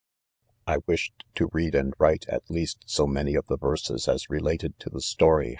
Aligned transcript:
I: 0.65 0.79
wished 0.87 1.13
to. 1.35 1.51
read 1.53 1.75
and 1.75 1.93
write, 1.99 2.27
at 2.27 2.49
least, 2.49 2.85
so 2.87 3.05
.ma 3.05 3.21
ny.' 3.21 3.33
of 3.35 3.45
the 3.45 3.55
verses 3.57 4.07
as 4.07 4.31
related 4.31 4.79
to 4.79 4.89
the 4.89 4.99
story 4.99 5.49
half 5.49 5.49
THE 5.49 5.49